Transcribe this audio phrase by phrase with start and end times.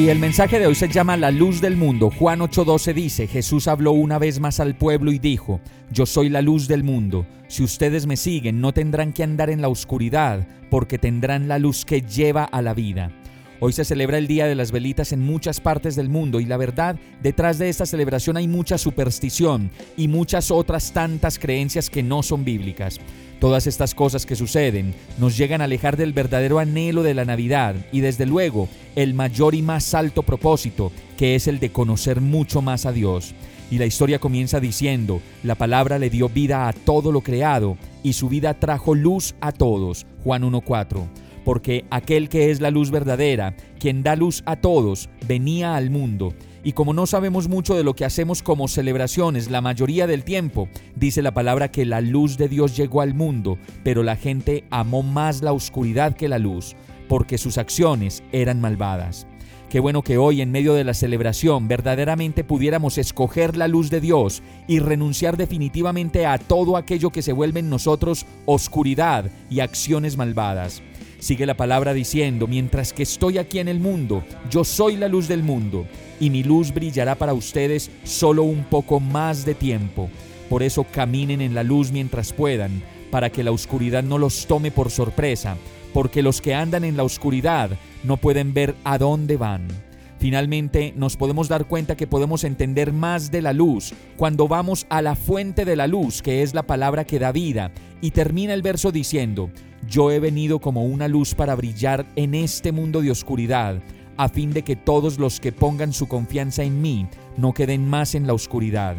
[0.00, 2.08] Y el mensaje de hoy se llama La luz del mundo.
[2.08, 5.60] Juan 8:12 dice, Jesús habló una vez más al pueblo y dijo,
[5.92, 7.26] Yo soy la luz del mundo.
[7.48, 11.84] Si ustedes me siguen, no tendrán que andar en la oscuridad, porque tendrán la luz
[11.84, 13.12] que lleva a la vida.
[13.62, 16.56] Hoy se celebra el Día de las Velitas en muchas partes del mundo y la
[16.56, 22.22] verdad, detrás de esta celebración hay mucha superstición y muchas otras tantas creencias que no
[22.22, 22.98] son bíblicas.
[23.38, 27.74] Todas estas cosas que suceden nos llegan a alejar del verdadero anhelo de la Navidad
[27.92, 32.62] y desde luego el mayor y más alto propósito, que es el de conocer mucho
[32.62, 33.34] más a Dios.
[33.70, 38.14] Y la historia comienza diciendo, la palabra le dio vida a todo lo creado y
[38.14, 40.06] su vida trajo luz a todos.
[40.24, 41.06] Juan 1.4
[41.44, 46.34] porque aquel que es la luz verdadera, quien da luz a todos, venía al mundo.
[46.62, 50.68] Y como no sabemos mucho de lo que hacemos como celebraciones la mayoría del tiempo,
[50.94, 55.02] dice la palabra que la luz de Dios llegó al mundo, pero la gente amó
[55.02, 56.76] más la oscuridad que la luz,
[57.08, 59.26] porque sus acciones eran malvadas.
[59.70, 64.00] Qué bueno que hoy en medio de la celebración verdaderamente pudiéramos escoger la luz de
[64.00, 70.16] Dios y renunciar definitivamente a todo aquello que se vuelve en nosotros oscuridad y acciones
[70.16, 70.82] malvadas.
[71.20, 75.28] Sigue la palabra diciendo, mientras que estoy aquí en el mundo, yo soy la luz
[75.28, 75.86] del mundo,
[76.18, 80.08] y mi luz brillará para ustedes solo un poco más de tiempo.
[80.48, 84.70] Por eso caminen en la luz mientras puedan, para que la oscuridad no los tome
[84.70, 85.58] por sorpresa,
[85.92, 87.70] porque los que andan en la oscuridad
[88.02, 89.68] no pueden ver a dónde van.
[90.20, 95.00] Finalmente nos podemos dar cuenta que podemos entender más de la luz cuando vamos a
[95.00, 97.72] la fuente de la luz, que es la palabra que da vida,
[98.02, 99.50] y termina el verso diciendo,
[99.88, 103.80] yo he venido como una luz para brillar en este mundo de oscuridad,
[104.18, 107.06] a fin de que todos los que pongan su confianza en mí
[107.38, 108.96] no queden más en la oscuridad.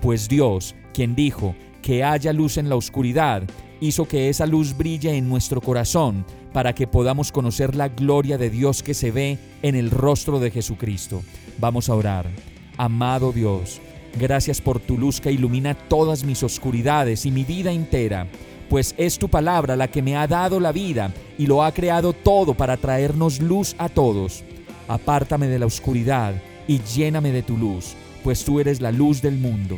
[0.00, 3.42] Pues Dios, quien dijo que haya luz en la oscuridad,
[3.82, 8.48] hizo que esa luz brille en nuestro corazón para que podamos conocer la gloria de
[8.48, 11.20] Dios que se ve en el rostro de Jesucristo.
[11.58, 12.30] Vamos a orar.
[12.76, 13.80] Amado Dios,
[14.20, 18.28] gracias por tu luz que ilumina todas mis oscuridades y mi vida entera,
[18.70, 22.12] pues es tu palabra la que me ha dado la vida y lo ha creado
[22.12, 24.44] todo para traernos luz a todos.
[24.86, 26.34] Apártame de la oscuridad
[26.68, 29.76] y lléname de tu luz, pues tú eres la luz del mundo.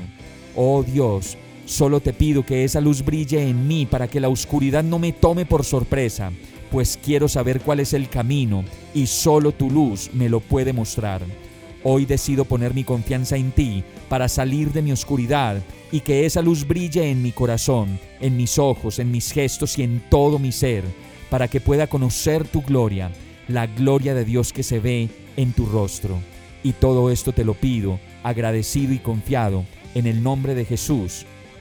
[0.55, 4.85] Oh Dios, solo te pido que esa luz brille en mí para que la oscuridad
[4.85, 6.33] no me tome por sorpresa
[6.75, 8.65] pues quiero saber cuál es el camino
[8.95, 11.23] y solo tu luz me lo puede mostrar.
[11.85, 16.43] Hoy decido poner mi confianza en ti para salir de mi oscuridad y que esa
[16.43, 20.51] luz brille en mi corazón, en mis ojos, en mis gestos y en todo mi
[20.51, 20.83] ser,
[21.31, 23.13] para que pueda conocer tu gloria,
[23.47, 26.19] la gloria de Dios que se ve en tu rostro.
[26.65, 29.65] Y todo esto te lo pido, agradecido y confiado,
[29.95, 31.25] en el nombre de Jesús.